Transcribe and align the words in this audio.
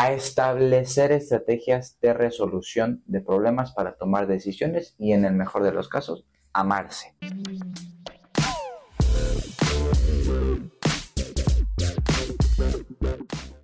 a 0.00 0.12
establecer 0.12 1.10
estrategias 1.10 1.98
de 2.00 2.14
resolución 2.14 3.02
de 3.06 3.20
problemas 3.20 3.72
para 3.72 3.96
tomar 3.96 4.28
decisiones 4.28 4.94
y 4.96 5.10
en 5.10 5.24
el 5.24 5.32
mejor 5.32 5.64
de 5.64 5.72
los 5.72 5.88
casos, 5.88 6.24
amarse. 6.52 7.16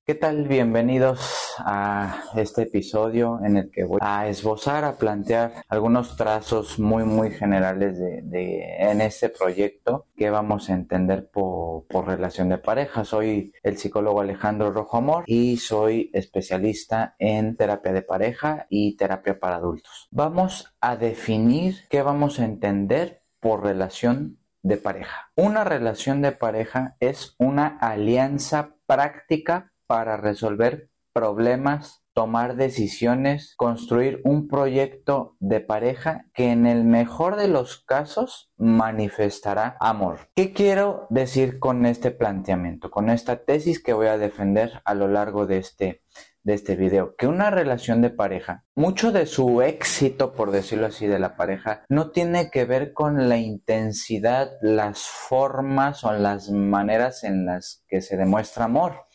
¿Qué 0.04 0.14
tal? 0.16 0.48
Bienvenidos 0.48 1.43
a 1.58 2.22
este 2.36 2.62
episodio 2.62 3.40
en 3.44 3.56
el 3.56 3.70
que 3.70 3.84
voy 3.84 3.98
a 4.02 4.28
esbozar, 4.28 4.84
a 4.84 4.96
plantear 4.96 5.64
algunos 5.68 6.16
trazos 6.16 6.78
muy 6.78 7.04
muy 7.04 7.30
generales 7.30 7.98
de, 7.98 8.76
en 8.78 9.00
este 9.00 9.28
proyecto 9.28 10.06
que 10.16 10.30
vamos 10.30 10.70
a 10.70 10.74
entender 10.74 11.28
por, 11.30 11.86
por, 11.86 12.06
relación 12.06 12.48
de 12.48 12.58
pareja. 12.58 13.04
Soy 13.04 13.52
el 13.62 13.78
psicólogo 13.78 14.20
Alejandro 14.20 14.72
Rojo 14.72 14.96
Amor 14.96 15.24
y 15.26 15.56
soy 15.56 16.10
especialista 16.12 17.14
en 17.18 17.56
terapia 17.56 17.92
de 17.92 18.02
pareja 18.02 18.66
y 18.68 18.96
terapia 18.96 19.38
para 19.38 19.56
adultos. 19.56 20.08
Vamos 20.10 20.74
a 20.80 20.96
definir 20.96 21.76
qué 21.88 22.02
vamos 22.02 22.40
a 22.40 22.44
entender 22.44 23.22
por 23.40 23.62
relación 23.62 24.38
de 24.62 24.78
pareja. 24.78 25.30
Una 25.36 25.62
relación 25.62 26.22
de 26.22 26.32
pareja 26.32 26.96
es 26.98 27.36
una 27.38 27.78
alianza 27.78 28.76
práctica 28.86 29.72
para 29.86 30.16
resolver 30.16 30.88
problemas, 31.14 32.04
tomar 32.12 32.56
decisiones, 32.56 33.54
construir 33.56 34.20
un 34.24 34.48
proyecto 34.48 35.36
de 35.38 35.60
pareja 35.60 36.26
que 36.34 36.50
en 36.50 36.66
el 36.66 36.84
mejor 36.84 37.36
de 37.36 37.48
los 37.48 37.78
casos 37.78 38.52
manifestará 38.56 39.76
amor. 39.80 40.28
¿Qué 40.34 40.52
quiero 40.52 41.06
decir 41.10 41.58
con 41.58 41.86
este 41.86 42.10
planteamiento, 42.10 42.90
con 42.90 43.08
esta 43.08 43.44
tesis 43.44 43.82
que 43.82 43.94
voy 43.94 44.08
a 44.08 44.18
defender 44.18 44.82
a 44.84 44.94
lo 44.94 45.08
largo 45.08 45.46
de 45.46 45.58
este 45.58 46.02
de 46.44 46.52
este 46.52 46.76
video, 46.76 47.16
que 47.16 47.26
una 47.26 47.50
relación 47.50 48.02
de 48.02 48.10
pareja, 48.10 48.64
mucho 48.74 49.12
de 49.12 49.24
su 49.24 49.62
éxito, 49.62 50.34
por 50.34 50.50
decirlo 50.50 50.86
así, 50.86 51.06
de 51.06 51.18
la 51.18 51.36
pareja, 51.36 51.84
no 51.88 52.10
tiene 52.10 52.50
que 52.50 52.66
ver 52.66 52.92
con 52.92 53.30
la 53.30 53.38
intensidad, 53.38 54.50
las 54.60 55.00
formas 55.00 56.04
o 56.04 56.12
las 56.12 56.50
maneras 56.50 57.24
en 57.24 57.46
las 57.46 57.82
que 57.88 58.02
se 58.02 58.18
demuestra 58.18 58.66
amor, 58.66 59.06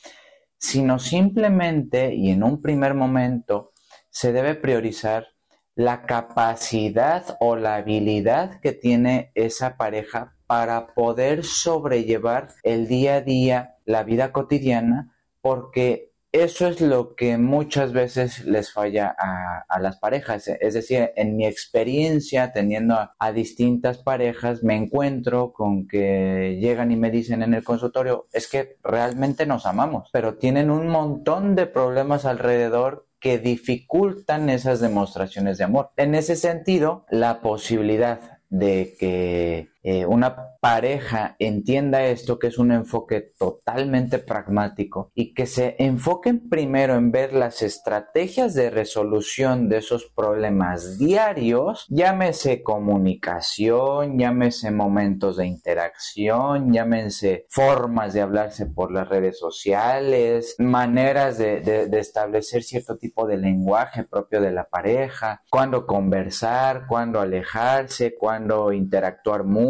sino 0.59 0.99
simplemente 0.99 2.13
y 2.13 2.31
en 2.31 2.43
un 2.43 2.61
primer 2.61 2.93
momento 2.93 3.71
se 4.09 4.31
debe 4.33 4.55
priorizar 4.55 5.27
la 5.75 6.03
capacidad 6.03 7.38
o 7.39 7.55
la 7.55 7.75
habilidad 7.75 8.59
que 8.59 8.73
tiene 8.73 9.31
esa 9.33 9.77
pareja 9.77 10.35
para 10.45 10.93
poder 10.93 11.45
sobrellevar 11.45 12.49
el 12.63 12.87
día 12.87 13.15
a 13.15 13.21
día, 13.21 13.77
la 13.85 14.03
vida 14.03 14.33
cotidiana, 14.33 15.15
porque 15.41 16.08
eso 16.31 16.67
es 16.67 16.80
lo 16.80 17.16
que 17.16 17.38
muchas 17.38 17.91
veces 17.91 18.45
les 18.45 18.72
falla 18.72 19.16
a, 19.17 19.80
las 19.80 19.97
parejas. 19.97 20.47
Es 20.47 20.73
decir, 20.73 21.11
en 21.16 21.36
mi 21.36 21.45
experiencia 21.45 22.52
teniendo 22.53 22.95
a, 23.17 23.31
distintas 23.31 23.97
parejas, 23.99 24.63
me 24.63 24.75
encuentro 24.75 25.53
con 25.53 25.88
que 25.88 26.58
llegan 26.61 26.91
y 26.91 26.97
me 26.97 27.11
dicen 27.11 27.41
en 27.41 27.53
el 27.53 27.63
consultorio, 27.63 28.27
es 28.31 28.47
que 28.47 28.77
realmente 28.83 29.45
nos 29.45 29.66
amamos, 29.66 30.09
pero 30.11 30.36
tienen 30.38 30.69
un 30.69 30.88
montón 30.88 31.55
de 31.55 31.66
problemas 31.66 32.25
alrededor 32.25 33.08
que 33.19 33.38
dificultan 33.39 34.49
esas 34.49 34.80
demostraciones 34.80 35.58
de 35.58 35.64
amor. 35.64 35.91
En 35.97 36.16
ese 36.16 36.36
sentido, 36.36 37.05
la 37.09 37.41
posibilidad 37.41 38.39
de 38.49 38.95
que 38.99 39.69
eh, 39.81 40.05
una 40.05 40.58
pareja 40.59 41.35
entienda 41.39 42.05
esto, 42.05 42.38
que 42.38 42.47
es 42.47 42.58
un 42.58 42.72
enfoque 42.72 43.22
totalmente 43.38 44.19
pragmático 44.19 45.11
y 45.16 45.33
que 45.33 45.45
se 45.45 45.75
enfoquen 45.80 46.49
primero 46.49 46.95
en 46.95 47.11
ver 47.11 47.33
las 47.33 47.61
estrategias 47.61 48.53
de 48.53 48.69
resolución 48.69 49.69
de 49.69 49.77
esos 49.77 50.05
problemas 50.05 50.97
diarios, 50.97 51.86
llámese 51.89 52.61
comunicación, 52.61 54.17
llámese 54.17 54.71
momentos 54.71 55.37
de 55.37 55.48
interacción, 55.48 56.73
llámense 56.73 57.45
formas 57.48 58.14
de 58.14 58.21
hablarse 58.21 58.65
por 58.65 58.92
las 58.92 59.08
redes 59.08 59.39
sociales, 59.39 60.55
maneras 60.59 61.37
de, 61.37 61.61
de 61.61 61.99
establecer 61.99 62.64
cierto 62.64 62.98
tipo 62.98 63.27
de 63.27 63.37
lenguaje 63.37 64.03
propio 64.03 64.42
de 64.42 64.52
la 64.52 64.65
pareja, 64.65 65.42
cuándo 65.49 65.86
conversar, 65.86 66.86
cuándo 66.87 67.21
alejarse, 67.21 68.15
cuándo 68.17 68.73
interactuar 68.73 69.45
mucho, 69.45 69.68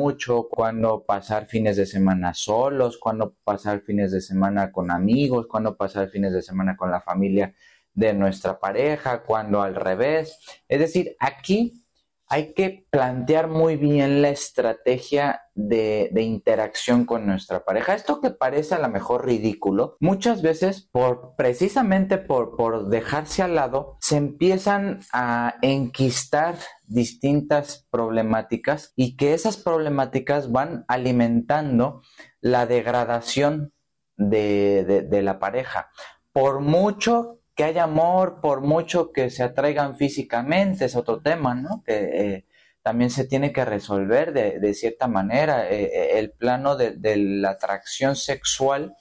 cuándo 0.49 1.05
pasar 1.05 1.47
fines 1.47 1.77
de 1.77 1.85
semana 1.85 2.33
solos, 2.33 2.97
cuándo 2.97 3.35
pasar 3.43 3.81
fines 3.81 4.11
de 4.11 4.21
semana 4.21 4.71
con 4.71 4.91
amigos, 4.91 5.47
cuándo 5.47 5.75
pasar 5.75 6.09
fines 6.09 6.33
de 6.33 6.41
semana 6.41 6.75
con 6.75 6.91
la 6.91 7.01
familia 7.01 7.53
de 7.93 8.13
nuestra 8.13 8.59
pareja, 8.59 9.23
cuándo 9.23 9.61
al 9.61 9.75
revés. 9.75 10.39
Es 10.67 10.79
decir, 10.79 11.15
aquí 11.19 11.83
hay 12.31 12.53
que 12.53 12.85
plantear 12.91 13.47
muy 13.47 13.75
bien 13.75 14.22
la 14.22 14.29
estrategia 14.29 15.41
de, 15.56 16.12
interacción 16.22 17.06
con 17.06 17.25
nuestra 17.25 17.66
pareja. 17.66 17.95
Esto 17.95 18.22
que 18.22 18.29
parece 18.29 18.75
a 18.75 18.79
lo 18.79 18.88
mejor 18.88 19.25
ridículo, 19.25 19.97
muchas 20.00 20.44
veces 20.44 20.88
por 20.91 21.35
precisamente 21.35 22.19
por, 22.19 22.88
dejarse 22.89 23.41
al 23.41 23.56
lado, 23.56 23.97
se 24.00 24.18
empiezan 24.18 25.00
a 25.12 25.56
enquistar 25.63 26.56
distintas 26.84 27.88
problemáticas 27.89 28.94
y 28.95 29.18
que 29.18 29.34
esas 29.34 29.57
problemáticas 29.57 30.51
van 30.51 30.85
alimentando 30.88 32.03
la 32.41 32.68
degradación 32.68 33.73
de, 34.16 35.07
de 35.09 35.22
la 35.23 35.39
pareja. 35.39 35.89
Por 36.31 36.59
mucho 36.59 37.38
que 37.59 37.65
haya 37.65 37.83
amor 37.83 38.39
por 38.39 38.61
mucho 38.61 39.11
que 39.11 39.29
se 39.29 39.43
atraigan 39.43 39.97
físicamente, 39.97 40.85
es 40.85 40.95
otro 40.95 41.21
tema, 41.21 41.55
¿no? 41.55 41.83
Que 41.85 41.95
eh, 41.97 42.45
también 42.81 43.09
se 43.09 43.25
tiene 43.25 43.51
que 43.51 43.65
resolver 43.65 44.31
de, 44.31 44.73
cierta 44.73 45.09
manera. 45.09 45.69
Eh, 45.69 45.91
eh, 45.93 46.19
el 46.19 46.31
plano 46.31 46.77
de, 46.77 47.17
la 47.17 47.49
atracción 47.49 48.15
sexual, 48.15 48.95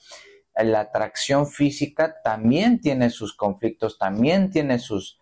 la 0.53 0.81
atracción 0.81 1.47
física 1.47 2.17
también 2.21 2.81
tiene 2.81 3.11
sus 3.11 3.33
conflictos, 3.33 3.97
también 3.97 4.51
tiene 4.51 4.77
sus 4.77 5.17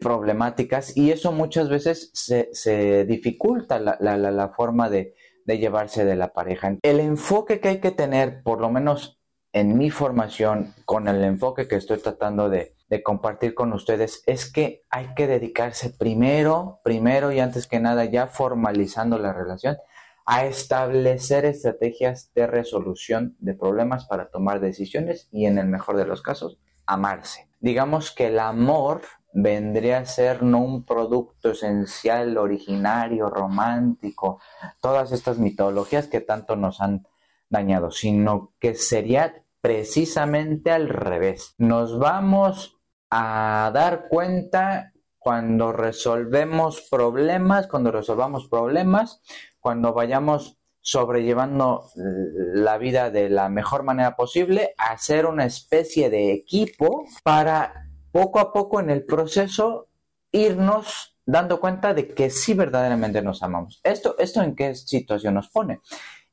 problemáticas 0.00 0.96
y 0.96 1.12
eso 1.12 1.30
muchas 1.30 1.68
veces 1.68 2.10
se, 2.12 3.04
dificulta 3.04 3.78
la, 3.78 3.96
la 4.00 4.48
forma 4.48 4.90
de, 4.90 5.14
de 5.44 5.58
llevarse 5.58 6.04
de 6.04 6.16
la 6.16 6.32
pareja. 6.32 6.76
El 6.82 6.98
enfoque 6.98 7.60
que 7.60 7.68
hay 7.68 7.80
que 7.80 7.92
tener, 7.92 8.42
por 8.42 8.60
lo 8.60 8.68
menos 8.68 9.17
en 9.52 9.76
mi 9.76 9.90
formación, 9.90 10.74
con 10.84 11.08
el 11.08 11.22
enfoque 11.24 11.68
que 11.68 11.76
estoy 11.76 11.98
tratando 11.98 12.48
de, 12.48 12.74
compartir 13.04 13.54
con 13.54 13.72
ustedes, 13.74 14.22
es 14.26 14.50
que 14.50 14.84
hay 14.88 15.14
que 15.14 15.26
dedicarse 15.26 15.90
primero, 15.90 16.80
primero 16.82 17.32
y 17.32 17.40
antes 17.40 17.66
que 17.66 17.80
nada, 17.80 18.06
ya 18.06 18.28
formalizando 18.28 19.18
la 19.18 19.34
relación, 19.34 19.76
a 20.24 20.46
establecer 20.46 21.44
estrategias 21.44 22.32
de 22.34 22.46
resolución 22.46 23.36
de 23.40 23.54
problemas 23.54 24.06
para 24.06 24.30
tomar 24.30 24.60
decisiones 24.60 25.28
y 25.30 25.46
en 25.46 25.58
el 25.58 25.66
mejor 25.66 25.96
de 25.96 26.06
los 26.06 26.22
casos, 26.22 26.58
amarse. 26.86 27.48
Digamos 27.60 28.10
que 28.10 28.28
el 28.28 28.38
amor 28.38 29.02
vendría 29.32 29.98
a 29.98 30.06
ser 30.06 30.42
no 30.42 30.58
un 30.58 30.84
producto 30.84 31.50
esencial, 31.50 32.38
originario, 32.38 33.28
romántico, 33.28 34.40
todas 34.80 35.12
estas 35.12 35.38
mitologías 35.38 36.06
que 36.06 36.20
tanto 36.20 36.56
nos 36.56 36.80
han 36.80 37.06
dañado, 37.50 37.90
sino 37.90 38.52
que 38.58 38.74
sería 38.74 39.44
precisamente 39.60 40.70
al 40.70 40.88
revés. 40.88 41.54
Nos 41.58 41.98
vamos 41.98 42.78
a 43.10 43.70
dar 43.74 44.08
cuenta 44.08 44.92
cuando 45.18 45.72
resolvemos 45.72 46.86
problemas, 46.90 47.66
cuando 47.66 47.90
resolvamos 47.90 48.48
problemas, 48.48 49.20
cuando 49.60 49.92
vayamos 49.92 50.58
sobrellevando 50.80 51.84
la 51.96 52.78
vida 52.78 53.10
de 53.10 53.28
la 53.28 53.48
mejor 53.48 53.82
manera 53.82 54.16
posible, 54.16 54.74
hacer 54.78 55.26
una 55.26 55.44
especie 55.44 56.08
de 56.08 56.32
equipo 56.32 57.04
para 57.22 57.88
poco 58.10 58.38
a 58.38 58.52
poco 58.52 58.80
en 58.80 58.88
el 58.90 59.04
proceso 59.04 59.88
irnos 60.32 61.18
dando 61.26 61.60
cuenta 61.60 61.92
de 61.92 62.08
que 62.08 62.30
sí 62.30 62.54
verdaderamente 62.54 63.20
nos 63.20 63.42
amamos. 63.42 63.80
¿Esto, 63.84 64.16
esto 64.18 64.40
en 64.40 64.56
qué 64.56 64.74
situación 64.74 65.34
nos 65.34 65.50
pone? 65.50 65.80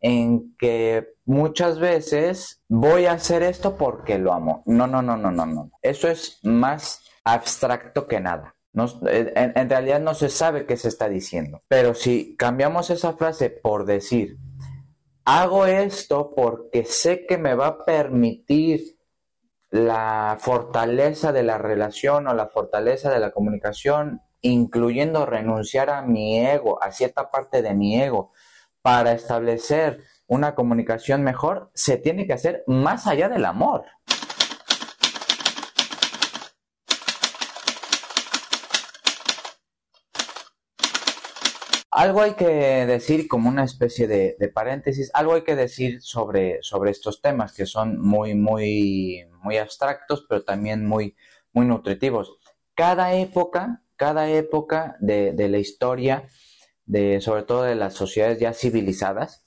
En 0.08 0.56
que 0.60 1.16
muchas 1.26 1.80
veces 1.80 2.62
voy 2.68 3.08
a 3.08 3.14
hacer 3.14 3.42
esto 3.42 3.76
porque 3.76 4.20
lo 4.20 4.34
amo. 4.34 4.62
No, 4.68 4.86
no, 4.86 5.02
no, 5.02 5.18
no, 5.18 5.32
no, 5.32 5.48
no. 5.48 5.72
Eso 5.82 6.08
es 6.08 6.40
más 6.44 7.02
abstracto 7.24 8.06
que 8.08 8.20
nada. 8.20 8.54
en, 8.76 9.68
realidad 9.68 10.00
no 10.00 10.14
se 10.14 10.30
sabe 10.30 10.68
qué 10.68 10.78
se 10.78 10.90
está 10.90 11.10
diciendo. 11.10 11.64
Pero 11.68 11.96
si 11.96 12.36
cambiamos 12.38 12.92
esa 12.92 13.14
frase 13.14 13.50
por 13.50 13.86
decir, 13.86 14.38
hago 15.26 15.66
esto 15.66 16.34
porque 16.36 16.86
sé 16.86 17.26
que 17.26 17.40
me 17.40 17.56
va 17.56 17.66
a 17.66 17.84
permitir 17.84 19.00
la 19.72 20.38
fortaleza 20.40 21.32
de 21.32 21.42
la 21.42 21.58
relación 21.58 22.28
o 22.28 22.36
la 22.36 22.50
fortaleza 22.50 23.10
de 23.10 23.20
la 23.20 23.32
comunicación, 23.32 24.22
incluyendo 24.42 25.26
renunciar 25.26 25.90
a 25.90 26.04
mi 26.04 26.46
ego, 26.46 26.78
a 26.84 26.92
cierta 26.92 27.32
parte 27.32 27.64
de 27.64 27.74
mi 27.74 28.00
ego, 28.00 28.34
para 28.86 29.14
establecer 29.14 30.04
una 30.28 30.54
comunicación 30.54 31.24
mejor 31.24 31.72
se 31.74 31.98
tiene 31.98 32.28
que 32.28 32.34
hacer 32.34 32.64
más 32.68 33.08
allá 33.08 33.30
del 33.30 33.44
amor. 33.46 33.84
Algo 41.90 42.22
hay 42.22 42.34
que 42.34 42.46
decir 42.46 43.28
como 43.28 43.50
una 43.50 43.64
especie 43.64 44.08
de, 44.08 44.52
paréntesis, 44.54 45.10
algo 45.16 45.34
hay 45.34 45.42
que 45.42 45.56
decir 45.56 46.04
sobre, 46.04 46.60
sobre, 46.62 46.92
estos 46.92 47.24
temas 47.24 47.54
que 47.54 47.66
son 47.66 48.00
muy, 48.00 48.36
muy, 48.36 49.26
muy 49.42 49.58
abstractos, 49.58 50.28
pero 50.30 50.44
también 50.44 50.86
muy, 50.86 51.16
muy 51.54 51.66
nutritivos. 51.66 52.38
Cada 52.76 53.16
época, 53.16 53.82
cada 53.96 54.30
época 54.30 54.96
de, 55.00 55.32
de 55.32 55.50
la 55.50 55.58
historia 55.58 56.28
sobre 57.22 57.44
todo 57.44 57.64
de 57.64 57.76
las 57.76 57.94
sociedades 57.94 58.40
ya 58.40 58.54
civilizadas, 58.54 59.46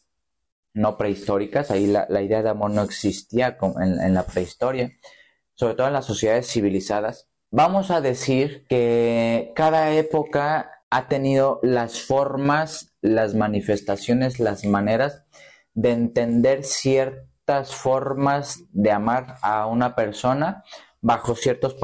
no 0.75 0.96
prehistóricas, 0.96 1.70
ahí 1.70 1.87
la, 1.87 2.06
idea 2.23 2.43
de 2.43 2.50
amor 2.50 2.70
no 2.70 2.82
existía 2.82 3.56
en, 3.61 4.00
en 4.00 4.14
la 4.14 4.25
prehistoria, 4.25 4.93
sobre 5.55 5.75
todo 5.75 5.88
en 5.88 5.93
las 5.93 6.06
sociedades 6.06 6.49
civilizadas, 6.49 7.29
vamos 7.50 7.90
a 7.90 8.00
decir 8.00 8.64
que 8.69 9.52
cada 9.55 9.93
época 9.93 10.82
ha 10.90 11.08
tenido 11.08 11.61
las 11.62 12.00
formas, 12.00 12.94
las 13.00 13.35
manifestaciones, 13.35 14.41
las 14.41 14.64
maneras 14.64 15.25
de 15.75 15.91
entender 15.91 16.64
ciertas 16.64 17.75
formas 17.75 18.64
de 18.70 18.91
amar 18.91 19.37
a 19.43 19.67
una 19.67 19.94
persona 19.94 20.64
bajo 21.00 21.34
ciertos 21.34 21.76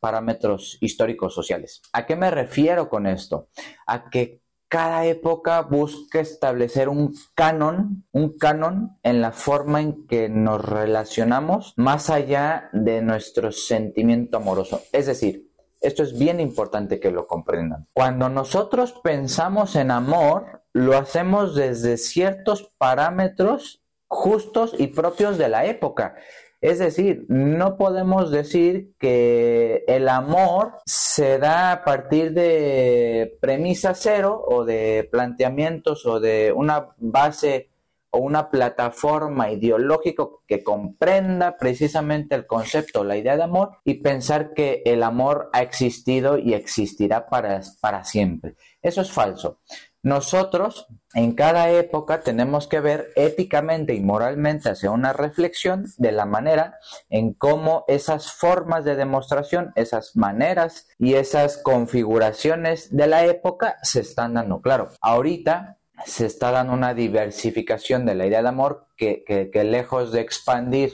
parámetros 0.00 0.78
históricos 0.80 1.34
sociales. 1.34 1.82
¿A 1.92 2.06
qué 2.06 2.16
me 2.16 2.30
refiero 2.30 2.88
con 2.88 3.06
esto? 3.06 3.48
A 3.86 4.10
que 4.10 4.41
cada 4.72 5.04
época 5.04 5.60
busca 5.60 6.20
establecer 6.20 6.88
un 6.88 7.14
canon, 7.34 8.06
un 8.10 8.38
canon 8.38 8.96
en 9.02 9.20
la 9.20 9.32
forma 9.32 9.82
en 9.82 10.06
que 10.06 10.30
nos 10.30 10.64
relacionamos 10.64 11.74
más 11.76 12.08
allá 12.08 12.70
de 12.72 13.02
nuestro 13.02 13.52
sentimiento 13.52 14.38
amoroso. 14.38 14.80
Es 14.90 15.04
decir, 15.04 15.52
esto 15.82 16.02
es 16.02 16.18
bien 16.18 16.40
importante 16.40 17.00
que 17.00 17.10
lo 17.10 17.26
comprendan. 17.26 17.86
Cuando 17.92 18.30
nosotros 18.30 18.98
pensamos 19.04 19.76
en 19.76 19.90
amor, 19.90 20.62
lo 20.72 20.96
hacemos 20.96 21.54
desde 21.54 21.98
ciertos 21.98 22.72
parámetros 22.78 23.82
justos 24.08 24.74
y 24.78 24.86
propios 24.86 25.36
de 25.36 25.50
la 25.50 25.66
época. 25.66 26.14
Es 26.62 26.78
decir, 26.78 27.26
no 27.28 27.76
podemos 27.76 28.30
decir 28.30 28.92
que 29.00 29.84
el 29.88 30.08
amor 30.08 30.78
se 30.86 31.38
da 31.38 31.72
a 31.72 31.84
partir 31.84 32.32
de 32.34 33.36
premisa 33.40 33.94
cero 33.96 34.40
o 34.46 34.64
de 34.64 35.08
planteamientos 35.10 36.06
o 36.06 36.20
de 36.20 36.52
una 36.54 36.90
base 36.98 37.72
o 38.10 38.18
una 38.18 38.48
plataforma 38.48 39.50
ideológica 39.50 40.24
que 40.46 40.62
comprenda 40.62 41.56
precisamente 41.56 42.36
el 42.36 42.46
concepto, 42.46 43.02
la 43.02 43.16
idea 43.16 43.36
de 43.36 43.42
amor 43.42 43.78
y 43.84 43.94
pensar 43.94 44.54
que 44.54 44.82
el 44.84 45.02
amor 45.02 45.50
ha 45.52 45.62
existido 45.62 46.38
y 46.38 46.54
existirá 46.54 47.26
para, 47.26 47.60
para 47.80 48.04
siempre. 48.04 48.54
Eso 48.80 49.00
es 49.00 49.10
falso. 49.10 49.58
Nosotros 50.04 50.88
en 51.14 51.34
cada 51.36 51.70
época 51.70 52.22
tenemos 52.22 52.66
que 52.66 52.80
ver 52.80 53.12
éticamente 53.14 53.94
y 53.94 54.00
moralmente 54.00 54.68
hacia 54.68 54.90
una 54.90 55.12
reflexión 55.12 55.86
de 55.96 56.10
la 56.10 56.26
manera 56.26 56.78
en 57.08 57.34
cómo 57.34 57.84
esas 57.86 58.32
formas 58.32 58.84
de 58.84 58.96
demostración, 58.96 59.72
esas 59.76 60.16
maneras 60.16 60.88
y 60.98 61.14
esas 61.14 61.56
configuraciones 61.56 62.94
de 62.94 63.06
la 63.06 63.26
época 63.26 63.76
se 63.82 64.00
están 64.00 64.34
dando. 64.34 64.60
Claro, 64.60 64.88
ahorita 65.00 65.78
se 66.04 66.26
está 66.26 66.50
dando 66.50 66.72
una 66.72 66.94
diversificación 66.94 68.04
de 68.04 68.16
la 68.16 68.26
idea 68.26 68.42
de 68.42 68.48
amor 68.48 68.88
que, 68.96 69.50
lejos 69.64 70.10
de 70.10 70.20
expandir 70.20 70.92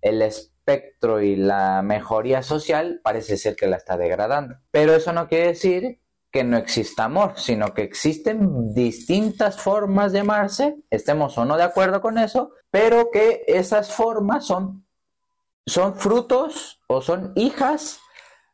el 0.00 0.22
espectro 0.22 1.20
y 1.20 1.36
la 1.36 1.82
mejoría 1.82 2.42
social, 2.42 3.00
parece 3.04 3.36
ser 3.36 3.54
que 3.54 3.66
la 3.66 3.76
está 3.76 3.98
degradando. 3.98 4.56
Pero 4.70 4.94
eso 4.94 5.12
no 5.12 5.28
quiere 5.28 5.48
decir 5.48 6.00
que 6.36 6.44
no 6.44 6.58
exista 6.58 7.04
amor, 7.04 7.32
sino 7.36 7.72
que 7.72 7.80
existen 7.80 8.74
distintas 8.74 9.58
formas 9.58 10.12
de 10.12 10.20
amarse, 10.20 10.76
estemos 10.90 11.38
o 11.38 11.46
no 11.46 11.56
de 11.56 11.62
acuerdo 11.62 12.02
con 12.02 12.18
eso, 12.18 12.50
pero 12.70 13.10
que 13.10 13.42
esas 13.46 13.90
formas 13.90 14.44
son, 14.44 14.84
son 15.66 15.94
frutos 15.94 16.78
o 16.88 17.00
son 17.00 17.32
hijas 17.36 18.00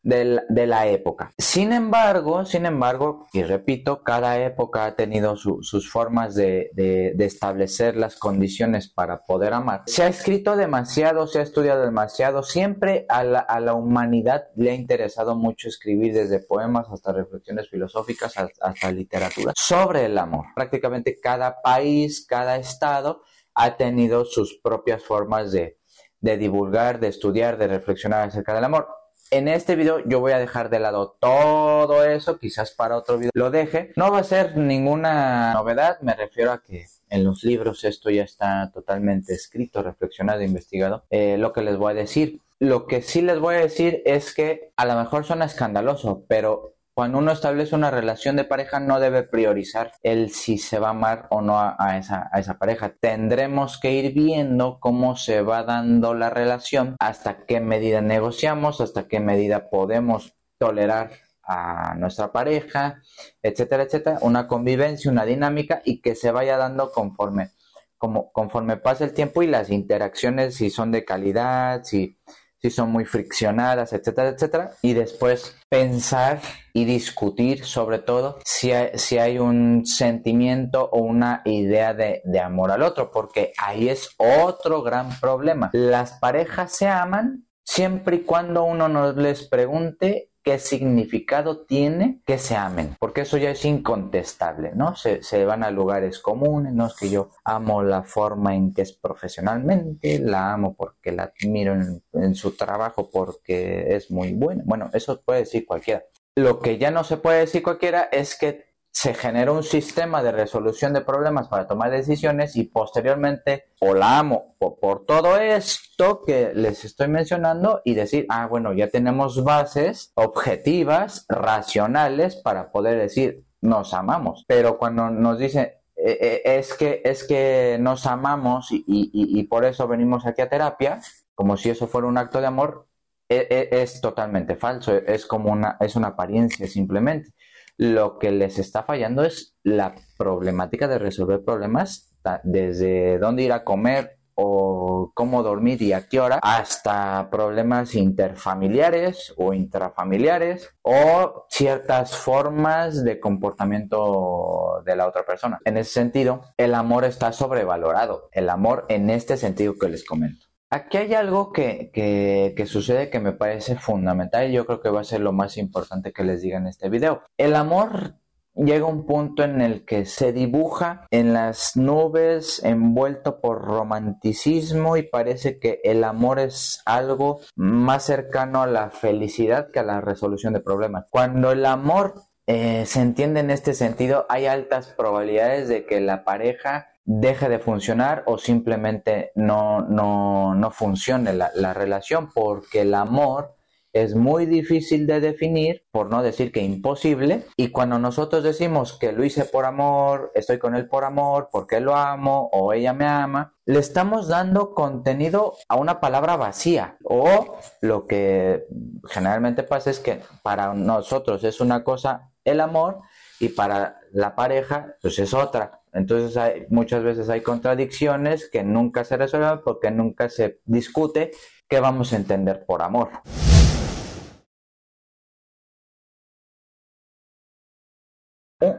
de 0.02 0.66
la, 0.66 0.86
época. 0.86 1.32
Sin 1.38 1.72
embargo, 1.72 2.44
sin 2.44 2.66
embargo, 2.66 3.26
y 3.32 3.44
repito, 3.44 4.02
cada 4.02 4.40
época 4.44 4.84
ha 4.84 4.96
tenido 4.96 5.36
sus 5.36 5.90
formas 5.90 6.34
de, 6.34 6.70
establecer 7.18 7.96
las 7.96 8.16
condiciones 8.16 8.88
para 8.88 9.22
poder 9.22 9.54
amar. 9.54 9.82
Se 9.86 10.02
ha 10.02 10.08
escrito 10.08 10.56
demasiado, 10.56 11.26
se 11.26 11.38
ha 11.38 11.42
estudiado 11.42 11.84
demasiado, 11.84 12.42
siempre 12.42 13.06
a 13.08 13.22
la, 13.22 13.74
humanidad 13.74 14.48
le 14.56 14.70
ha 14.70 14.74
interesado 14.74 15.36
mucho 15.36 15.68
escribir 15.68 16.12
desde 16.12 16.40
poemas 16.40 16.86
hasta 16.90 17.12
reflexiones 17.12 17.68
filosóficas, 17.70 18.34
hasta 18.36 18.92
literatura, 18.92 19.52
sobre 19.56 20.06
el 20.06 20.18
amor. 20.18 20.46
Prácticamente 20.54 21.18
cada 21.20 21.62
país, 21.62 22.26
cada 22.26 22.56
estado 22.56 23.22
ha 23.54 23.76
tenido 23.76 24.24
sus 24.24 24.58
propias 24.62 25.02
formas 25.04 25.52
de 25.52 25.78
divulgar, 26.20 26.98
de 26.98 27.08
estudiar, 27.08 27.56
de 27.56 27.68
reflexionar 27.68 28.28
acerca 28.28 28.54
del 28.54 28.64
amor. 28.64 28.88
En 29.32 29.48
este 29.48 29.76
video 29.76 30.06
yo 30.06 30.20
voy 30.20 30.32
a 30.32 30.38
dejar 30.38 30.68
de 30.68 30.78
lado 30.78 31.16
todo 31.18 32.04
eso, 32.04 32.38
quizás 32.38 32.70
para 32.72 32.98
otro 32.98 33.16
video 33.16 33.30
lo 33.32 33.50
deje. 33.50 33.90
No 33.96 34.12
va 34.12 34.18
a 34.18 34.24
ser 34.24 34.58
ninguna 34.58 35.54
novedad, 35.54 35.98
me 36.02 36.12
refiero 36.12 36.52
a 36.52 36.62
que 36.62 36.84
en 37.08 37.24
los 37.24 37.42
libros 37.42 37.82
esto 37.84 38.10
ya 38.10 38.24
está 38.24 38.70
totalmente 38.74 39.32
escrito, 39.32 39.82
reflexionado, 39.82 40.42
investigado. 40.42 41.04
Eh, 41.08 41.38
lo 41.38 41.54
que 41.54 41.62
les 41.62 41.78
voy 41.78 41.92
a 41.92 41.94
decir. 41.94 42.40
Lo 42.58 42.86
que 42.86 43.00
sí 43.00 43.22
les 43.22 43.38
voy 43.40 43.54
a 43.54 43.60
decir 43.60 44.02
es 44.04 44.34
que 44.34 44.70
a 44.76 44.84
lo 44.84 44.96
mejor 44.96 45.24
suena 45.24 45.46
escandaloso, 45.46 46.24
pero 46.28 46.74
cuando 46.94 47.18
uno 47.18 47.32
establece 47.32 47.74
una 47.74 47.90
relación 47.90 48.36
de 48.36 48.44
pareja 48.44 48.78
no 48.78 49.00
debe 49.00 49.22
priorizar 49.22 49.92
el 50.02 50.30
si 50.30 50.58
se 50.58 50.78
va 50.78 50.88
a 50.88 50.90
amar 50.90 51.26
o 51.30 51.40
no 51.40 51.58
a, 51.58 51.96
esa, 51.98 52.28
a 52.32 52.38
esa 52.38 52.58
pareja. 52.58 52.94
Tendremos 53.00 53.78
que 53.78 53.92
ir 53.92 54.12
viendo 54.12 54.78
cómo 54.78 55.16
se 55.16 55.40
va 55.40 55.62
dando 55.62 56.12
la 56.14 56.28
relación, 56.28 56.96
hasta 56.98 57.46
qué 57.46 57.60
medida 57.60 58.02
negociamos, 58.02 58.80
hasta 58.80 59.08
qué 59.08 59.20
medida 59.20 59.70
podemos 59.70 60.34
tolerar 60.58 61.10
a 61.44 61.94
nuestra 61.96 62.30
pareja, 62.30 63.00
etcétera, 63.42 63.84
etcétera, 63.84 64.18
una 64.20 64.46
convivencia, 64.46 65.10
una 65.10 65.24
dinámica 65.24 65.82
y 65.84 66.00
que 66.00 66.14
se 66.14 66.30
vaya 66.30 66.56
dando 66.56 66.92
conforme, 66.92 67.50
como, 67.96 68.30
conforme 68.32 68.76
pasa 68.76 69.04
el 69.04 69.14
tiempo 69.14 69.42
y 69.42 69.46
las 69.46 69.70
interacciones 69.70 70.56
si 70.56 70.70
son 70.70 70.92
de 70.92 71.04
calidad, 71.04 71.82
si 71.84 72.18
si 72.62 72.70
son 72.70 72.90
muy 72.92 73.04
friccionadas, 73.04 73.92
etcétera, 73.92 74.28
etcétera. 74.28 74.72
Y 74.82 74.92
después 74.94 75.56
pensar 75.68 76.40
y 76.72 76.84
discutir 76.84 77.64
sobre 77.64 77.98
todo 77.98 78.38
si 78.44 78.72
hay, 78.72 78.96
si 78.98 79.18
hay 79.18 79.38
un 79.38 79.84
sentimiento 79.84 80.88
o 80.92 81.00
una 81.00 81.42
idea 81.44 81.92
de, 81.92 82.22
de 82.24 82.40
amor 82.40 82.70
al 82.70 82.82
otro, 82.82 83.10
porque 83.10 83.52
ahí 83.58 83.88
es 83.88 84.14
otro 84.16 84.82
gran 84.82 85.10
problema. 85.20 85.70
Las 85.72 86.12
parejas 86.12 86.72
se 86.72 86.86
aman 86.86 87.46
siempre 87.64 88.16
y 88.16 88.20
cuando 88.20 88.64
uno 88.64 88.88
no 88.88 89.12
les 89.12 89.48
pregunte 89.48 90.31
qué 90.42 90.58
significado 90.58 91.60
tiene 91.60 92.20
que 92.26 92.38
se 92.38 92.56
amen, 92.56 92.96
porque 92.98 93.22
eso 93.22 93.36
ya 93.36 93.50
es 93.50 93.64
incontestable, 93.64 94.72
¿no? 94.74 94.94
Se, 94.96 95.44
van 95.44 95.64
a 95.64 95.70
lugares 95.70 96.18
comunes, 96.18 96.72
no 96.72 96.86
es 96.86 96.94
que 96.94 97.10
yo 97.10 97.30
amo 97.44 97.82
la 97.82 98.02
forma 98.02 98.54
en 98.54 98.72
que 98.74 98.82
es 98.82 98.92
profesionalmente, 98.92 100.18
la 100.18 100.52
amo 100.52 100.74
porque 100.74 101.12
la 101.12 101.32
admiro 101.34 101.74
en, 101.74 102.02
en 102.12 102.34
su 102.34 102.56
trabajo 102.56 103.08
porque 103.10 103.94
es 103.94 104.10
muy 104.10 104.32
buena. 104.32 104.62
Bueno, 104.66 104.90
eso 104.92 105.20
puede 105.20 105.40
decir 105.40 105.64
cualquiera. 105.66 106.04
Lo 106.34 106.60
que 106.60 106.78
ya 106.78 106.90
no 106.90 107.04
se 107.04 107.18
puede 107.18 107.40
decir 107.40 107.62
cualquiera 107.62 108.08
es 108.10 108.38
que 108.38 108.71
se 108.92 109.14
genera 109.14 109.52
un 109.52 109.62
sistema 109.62 110.22
de 110.22 110.32
resolución 110.32 110.92
de 110.92 111.00
problemas 111.00 111.48
para 111.48 111.66
tomar 111.66 111.90
decisiones 111.90 112.56
y 112.56 112.64
posteriormente 112.64 113.64
o 113.80 113.94
la 113.94 114.18
amo 114.18 114.54
por, 114.58 115.06
todo 115.06 115.38
esto 115.38 116.22
que 116.24 116.52
les 116.54 116.84
estoy 116.84 117.08
mencionando 117.08 117.80
y 117.84 117.94
decir, 117.94 118.26
ah, 118.28 118.46
bueno, 118.46 118.74
ya 118.74 118.88
tenemos 118.88 119.42
bases 119.42 120.12
objetivas, 120.14 121.24
racionales 121.28 122.36
para 122.36 122.70
poder 122.70 122.98
decir, 122.98 123.44
nos 123.62 123.94
amamos. 123.94 124.44
Pero 124.46 124.76
cuando 124.76 125.08
nos 125.08 125.38
dicen, 125.38 125.72
eh, 125.96 126.18
eh, 126.20 126.42
es, 126.44 126.74
que, 126.74 127.00
es 127.02 127.24
que 127.24 127.78
nos 127.80 128.06
amamos 128.06 128.68
y, 128.70 129.42
por 129.44 129.64
eso 129.64 129.88
venimos 129.88 130.26
aquí 130.26 130.42
a 130.42 130.50
terapia, 130.50 131.00
como 131.34 131.56
si 131.56 131.70
eso 131.70 131.86
fuera 131.86 132.06
un 132.06 132.18
acto 132.18 132.40
de 132.40 132.46
amor, 132.46 132.86
e, 133.28 133.68
e, 133.72 133.82
es, 133.82 134.02
totalmente 134.02 134.56
falso, 134.56 134.94
es 134.94 135.24
como 135.24 135.50
una, 135.50 135.78
es 135.80 135.96
una 135.96 136.08
apariencia 136.08 136.66
simplemente. 136.66 137.32
Lo 137.76 138.18
que 138.18 138.30
les 138.30 138.58
está 138.58 138.82
fallando 138.82 139.24
es 139.24 139.56
la 139.62 139.94
problemática 140.18 140.88
de 140.88 140.98
resolver 140.98 141.42
problemas 141.44 142.14
desde 142.44 143.18
dónde 143.18 143.42
ir 143.42 143.52
a 143.52 143.64
comer 143.64 144.18
o 144.34 145.12
cómo 145.14 145.42
dormir 145.42 145.82
y 145.82 145.92
a 145.92 146.08
qué 146.08 146.20
hora, 146.20 146.38
hasta 146.42 147.28
problemas 147.30 147.94
interfamiliares 147.94 149.34
o 149.36 149.52
intrafamiliares 149.52 150.70
o 150.82 151.46
ciertas 151.48 152.16
formas 152.16 153.04
de 153.04 153.20
comportamiento 153.20 154.82
de 154.84 154.96
la 154.96 155.06
otra 155.06 155.24
persona. 155.24 155.58
En 155.64 155.76
ese 155.76 155.92
sentido, 155.92 156.42
el 156.56 156.74
amor 156.74 157.04
está 157.04 157.32
sobrevalorado. 157.32 158.28
El 158.32 158.48
amor 158.48 158.86
en 158.88 159.10
este 159.10 159.36
sentido 159.36 159.74
que 159.78 159.88
les 159.88 160.04
comento. 160.04 160.51
Aquí 160.72 160.96
hay 160.96 161.12
algo 161.12 161.52
que, 161.52 161.90
que, 161.92 162.66
sucede 162.66 163.10
que 163.10 163.20
me 163.20 163.32
parece 163.32 163.76
fundamental 163.76 164.48
y 164.48 164.54
yo 164.54 164.64
creo 164.64 164.80
que 164.80 164.88
va 164.88 165.02
a 165.02 165.04
ser 165.04 165.20
lo 165.20 165.30
más 165.30 165.58
importante 165.58 166.14
que 166.14 166.24
les 166.24 166.40
diga 166.40 166.56
en 166.56 166.66
este 166.66 166.88
video. 166.88 167.24
El 167.36 167.56
amor 167.56 168.14
llega 168.54 168.86
un 168.86 169.04
punto 169.04 169.42
en 169.42 169.60
el 169.60 169.84
que 169.84 170.06
se 170.06 170.32
dibuja 170.32 171.06
en 171.10 171.34
las 171.34 171.76
nubes 171.76 172.64
envuelto 172.64 173.42
por 173.42 173.62
romanticismo 173.62 174.96
y 174.96 175.02
parece 175.02 175.58
que 175.58 175.82
el 175.84 176.04
amor 176.04 176.38
es 176.38 176.80
algo 176.86 177.40
más 177.54 178.04
cercano 178.04 178.62
a 178.62 178.66
la 178.66 178.88
felicidad 178.88 179.70
que 179.72 179.80
a 179.80 179.84
la 179.84 180.00
resolución 180.00 180.54
de 180.54 180.60
problemas. 180.60 181.04
Cuando 181.10 181.52
el 181.52 181.66
amor 181.66 182.14
eh, 182.46 182.86
se 182.86 183.02
entiende 183.02 183.40
en 183.40 183.50
este 183.50 183.74
sentido, 183.74 184.24
hay 184.30 184.46
altas 184.46 184.94
probabilidades 184.96 185.68
de 185.68 185.84
que 185.84 186.00
la 186.00 186.24
pareja 186.24 186.91
deje 187.04 187.48
de 187.48 187.58
funcionar 187.58 188.22
o 188.26 188.38
simplemente 188.38 189.32
no, 189.34 189.82
no, 189.82 190.54
no 190.54 190.70
funcione 190.70 191.32
la, 191.32 191.50
la 191.54 191.74
relación 191.74 192.30
porque 192.32 192.82
el 192.82 192.94
amor 192.94 193.56
es 193.92 194.14
muy 194.14 194.46
difícil 194.46 195.06
de 195.06 195.20
definir, 195.20 195.84
por 195.90 196.10
no 196.10 196.22
decir 196.22 196.50
que 196.50 196.62
imposible, 196.62 197.44
y 197.56 197.68
cuando 197.68 197.98
nosotros 197.98 198.42
decimos 198.42 198.98
que 198.98 199.12
lo 199.12 199.22
hice 199.24 199.44
por 199.44 199.66
amor, 199.66 200.32
estoy 200.34 200.58
con 200.58 200.74
él 200.74 200.88
por 200.88 201.04
amor, 201.04 201.50
porque 201.52 201.80
lo 201.80 201.94
amo 201.94 202.48
o 202.52 202.72
ella 202.72 202.94
me 202.94 203.04
ama, 203.04 203.54
le 203.66 203.78
estamos 203.78 204.28
dando 204.28 204.74
contenido 204.74 205.54
a 205.68 205.76
una 205.76 206.00
palabra 206.00 206.36
vacía 206.36 206.96
o 207.04 207.58
lo 207.80 208.06
que 208.06 208.66
generalmente 209.08 209.62
pasa 209.62 209.90
es 209.90 210.00
que 210.00 210.20
para 210.42 210.72
nosotros 210.74 211.44
es 211.44 211.60
una 211.60 211.84
cosa 211.84 212.32
el 212.44 212.60
amor 212.60 213.00
y 213.38 213.50
para 213.50 214.00
la 214.12 214.34
pareja 214.34 214.96
pues 215.00 215.18
es 215.18 215.34
otra. 215.34 215.81
Entonces 215.92 216.36
hay, 216.36 216.66
muchas 216.70 217.02
veces 217.02 217.28
hay 217.28 217.42
contradicciones 217.42 218.48
que 218.50 218.64
nunca 218.64 219.04
se 219.04 219.16
resuelven 219.16 219.60
porque 219.62 219.90
nunca 219.90 220.28
se 220.28 220.60
discute 220.64 221.32
qué 221.68 221.80
vamos 221.80 222.12
a 222.12 222.16
entender 222.16 222.64
por 222.64 222.82
amor. 222.82 223.10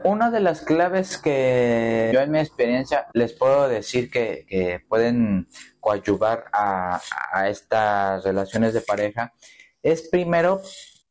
Una 0.02 0.30
de 0.30 0.40
las 0.40 0.62
claves 0.62 1.18
que 1.18 2.10
yo 2.14 2.20
en 2.20 2.30
mi 2.30 2.38
experiencia 2.38 3.06
les 3.12 3.34
puedo 3.34 3.68
decir 3.68 4.10
que, 4.10 4.80
pueden 4.88 5.46
coadyuvar 5.78 6.46
a, 6.52 7.00
estas 7.48 8.24
relaciones 8.24 8.72
de 8.72 8.80
pareja 8.80 9.34
es 9.82 10.08
primero 10.08 10.62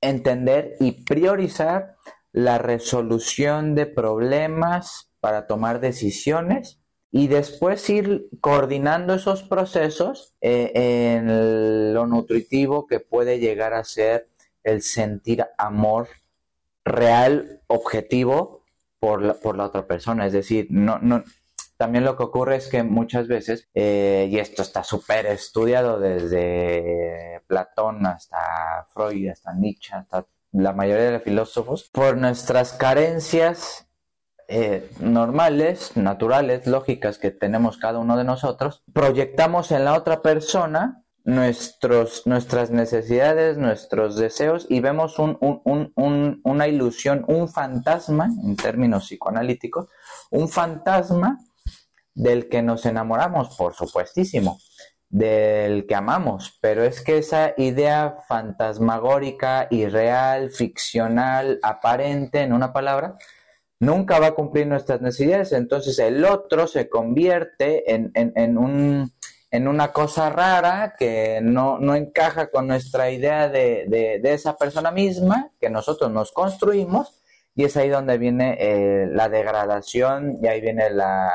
entender 0.01 0.75
y 0.79 1.03
priorizar 1.03 1.97
la 2.31 2.57
resolución 2.57 3.75
de 3.75 3.85
problemas 3.85 5.12
para 5.23 5.47
tomar 5.47 5.79
decisiones 5.79 6.81
y 7.09 7.27
después 7.27 7.89
ir 7.89 8.27
coordinando 8.41 9.13
esos 9.13 9.41
procesos 9.41 10.35
eh, 10.41 10.73
en 10.75 11.93
lo 11.93 12.05
nutritivo 12.07 12.87
que 12.87 12.99
puede 12.99 13.39
llegar 13.39 13.73
a 13.73 13.85
ser 13.85 14.27
el 14.65 14.81
sentir 14.81 15.45
amor 15.57 16.09
real, 16.83 17.61
objetivo, 17.67 18.65
por 18.99 19.21
la, 19.21 19.33
por 19.35 19.55
la 19.55 19.67
otra 19.67 19.87
persona. 19.87 20.25
Es 20.25 20.33
decir, 20.33 20.67
no, 20.69 20.99
no, 20.99 21.23
también 21.77 22.03
lo 22.03 22.17
que 22.17 22.23
ocurre 22.23 22.57
es 22.57 22.67
que 22.67 22.83
muchas 22.83 23.29
veces, 23.29 23.69
eh, 23.73 24.27
y 24.29 24.39
esto 24.39 24.61
está 24.61 24.83
súper 24.83 25.27
estudiado 25.27 26.01
desde 26.01 27.43
Platón 27.47 28.05
hasta 28.07 28.87
Freud, 28.93 29.29
hasta 29.29 29.53
Nietzsche, 29.53 29.95
hasta 29.95 30.27
la 30.51 30.73
mayoría 30.73 31.05
de 31.05 31.11
los 31.13 31.23
filósofos, 31.23 31.89
por 31.93 32.17
nuestras 32.17 32.73
carencias 32.73 33.87
eh, 34.47 34.89
normales, 34.99 35.95
naturales, 35.95 36.67
lógicas 36.67 37.17
que 37.17 37.31
tenemos 37.31 37.77
cada 37.77 37.99
uno 37.99 38.17
de 38.17 38.23
nosotros, 38.23 38.83
proyectamos 38.93 39.71
en 39.71 39.85
la 39.85 39.93
otra 39.93 40.21
persona 40.21 41.03
nuestros, 41.23 42.27
nuestras 42.27 42.69
necesidades, 42.69 43.57
nuestros 43.57 44.17
deseos 44.17 44.65
y 44.69 44.81
vemos 44.81 45.19
un, 45.19 45.37
una 46.43 46.67
ilusión, 46.67 47.23
un 47.27 47.47
fantasma, 47.47 48.29
en 48.43 48.55
términos 48.55 49.05
psicoanalíticos, 49.05 49.87
un 50.31 50.49
fantasma 50.49 51.39
del 52.13 52.49
que 52.49 52.61
nos 52.61 52.85
enamoramos, 52.85 53.55
por 53.55 53.73
supuestísimo, 53.73 54.59
del 55.09 55.85
que 55.85 55.95
amamos, 55.95 56.57
pero 56.59 56.83
es 56.83 57.01
que 57.01 57.19
esa 57.19 57.53
idea 57.57 58.15
fantasmagórica, 58.27 59.67
irreal, 59.69 60.51
ficcional, 60.51 61.59
aparente, 61.61 62.41
en 62.41 62.51
una 62.51 62.73
palabra, 62.73 63.15
nunca 63.83 64.19
va 64.19 64.27
a 64.27 64.35
cumplir 64.35 64.67
nuestras 64.67 65.01
necesidades, 65.01 65.51
entonces 65.51 65.99
el 65.99 66.23
otro 66.25 66.67
se 66.67 66.89
convierte 66.89 67.93
en, 67.93 68.11
en 68.15 68.57
un 68.57 69.11
en 69.53 69.67
una 69.67 69.93
cosa 69.93 70.31
rara 70.31 70.95
que 70.97 71.39
no, 71.43 71.77
encaja 71.95 72.49
con 72.49 72.65
nuestra 72.65 73.11
idea 73.11 73.49
de, 73.49 74.19
esa 74.23 74.57
persona 74.57 74.89
misma 74.89 75.51
que 75.61 75.69
nosotros 75.69 76.09
nos 76.11 76.31
construimos 76.31 77.21
y 77.53 77.65
es 77.65 77.77
ahí 77.77 77.87
donde 77.87 78.17
viene 78.17 78.57
eh, 78.59 79.05
la 79.11 79.29
degradación 79.29 80.39
y 80.41 80.47
ahí 80.47 80.59
viene 80.59 80.89
la, 80.89 81.31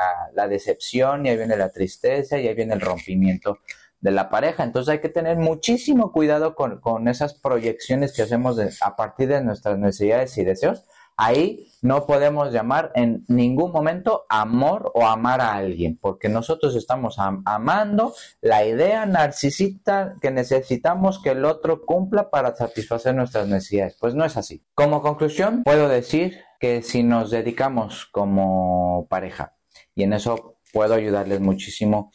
decepción 0.49 1.25
y 1.25 1.29
ahí 1.29 1.37
viene 1.37 1.55
la 1.55 1.71
tristeza 1.71 2.37
y 2.37 2.49
ahí 2.49 2.55
viene 2.55 2.73
el 2.73 2.81
rompimiento 2.81 3.59
de 4.01 4.11
la 4.11 4.29
pareja. 4.29 4.65
Entonces 4.65 4.91
hay 4.91 4.99
que 4.99 5.07
tener 5.07 5.37
muchísimo 5.37 6.11
cuidado 6.11 6.55
con, 6.55 6.81
con 6.81 7.07
esas 7.07 7.35
proyecciones 7.35 8.13
que 8.13 8.23
hacemos 8.23 8.59
a 8.81 8.97
partir 8.97 9.29
de 9.29 9.41
nuestras 9.41 9.77
necesidades 9.77 10.37
y 10.37 10.43
deseos 10.43 10.83
Ahí 11.21 11.67
no 11.81 12.05
podemos 12.05 12.53
llamar 12.53 12.93
en 12.95 13.25
ningún 13.27 13.73
momento 13.73 14.25
amor 14.29 14.89
o 14.95 15.05
amar 15.05 15.41
a 15.41 15.53
alguien, 15.53 15.97
porque 15.99 16.29
nosotros 16.29 16.77
estamos 16.77 17.17
amando 17.19 18.13
la 18.39 18.65
idea 18.65 19.05
narcisista 19.05 20.15
que 20.21 20.31
necesitamos 20.31 21.21
que 21.21 21.31
el 21.31 21.43
otro 21.43 21.85
cumpla 21.85 22.29
para 22.29 22.55
satisfacer 22.55 23.15
nuestras 23.15 23.49
necesidades. 23.49 23.97
Pues 23.99 24.15
no 24.15 24.23
es 24.23 24.37
así. 24.37 24.63
Como 24.73 25.01
conclusión, 25.01 25.63
puedo 25.63 25.89
decir 25.89 26.39
que 26.57 26.81
si 26.83 27.03
nos 27.03 27.31
dedicamos 27.31 28.05
como 28.05 29.05
pareja, 29.09 29.57
y 29.93 30.03
en 30.03 30.13
eso 30.13 30.55
puedo 30.71 30.93
ayudarles 30.93 31.41
muchísimo 31.41 32.13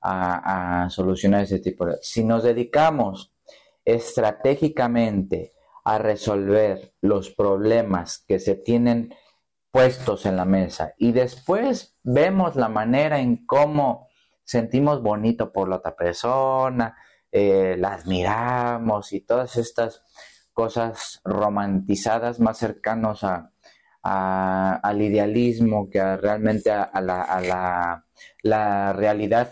a, 0.00 0.86
a 0.86 0.90
solucionar 0.90 1.44
ese 1.44 1.60
tipo 1.60 1.86
de... 1.86 1.98
Si 2.02 2.24
nos 2.24 2.42
dedicamos 2.42 3.32
estratégicamente 3.84 5.52
a 5.90 5.98
resolver 5.98 6.94
los 7.00 7.30
problemas 7.30 8.24
que 8.28 8.38
se 8.38 8.54
tienen 8.54 9.12
puestos 9.72 10.24
en 10.24 10.36
la 10.36 10.44
mesa. 10.44 10.94
Y 10.98 11.10
después 11.10 11.96
vemos 12.04 12.54
la 12.54 12.68
manera 12.68 13.18
en 13.18 13.44
cómo 13.44 14.06
sentimos 14.44 15.02
bonito 15.02 15.52
por 15.52 15.68
la 15.68 15.78
otra 15.78 15.96
persona, 15.96 16.96
eh, 17.32 17.74
las 17.76 18.06
miramos 18.06 19.12
y 19.12 19.22
todas 19.22 19.56
estas 19.56 20.04
cosas 20.52 21.20
romantizadas 21.24 22.38
más 22.38 22.58
cercanos 22.58 23.24
a, 23.24 23.50
al 24.04 25.02
idealismo 25.02 25.90
que 25.90 26.16
realmente 26.18 26.70
a, 26.70 27.00
la, 28.44 28.92
realidad 28.92 29.50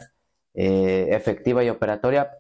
eh, 0.55 1.09
efectiva 1.11 1.65
y 1.65 1.69
operatoria, 1.69 2.31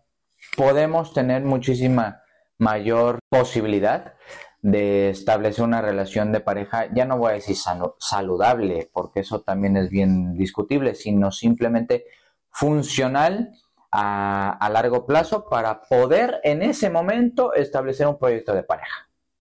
podemos 0.57 1.13
tener 1.13 1.43
muchísima 1.43 2.23
mayor 2.59 3.21
posibilidad 3.29 4.15
de 4.61 5.11
establecer 5.11 5.65
una 5.65 5.81
relación 5.81 6.33
de 6.33 6.41
pareja, 6.41 6.93
ya 6.93 7.05
no 7.05 7.19
voy 7.19 7.31
a 7.31 7.35
decir 7.35 7.57
saludable, 7.99 8.91
porque 8.93 9.21
eso 9.21 9.41
también 9.41 9.77
es 9.77 9.89
bien 9.89 10.37
discutible, 10.37 10.95
sino 10.95 11.31
simplemente 11.31 12.05
funcional 12.51 13.53
a, 13.93 14.51
a 14.51 14.71
largo 14.71 15.07
plazo 15.07 15.49
para 15.49 15.83
poder 15.83 16.41
en 16.43 16.63
ese 16.63 16.91
momento 16.91 17.55
establecer 17.55 18.07
un 18.07 18.19
proyecto 18.19 18.53
de 18.53 18.65
pareja. 18.65 19.08